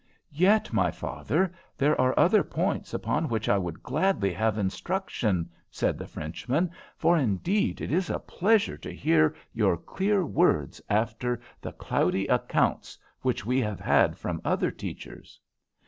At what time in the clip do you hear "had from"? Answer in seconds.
13.79-14.41